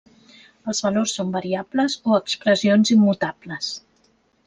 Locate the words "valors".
0.85-1.13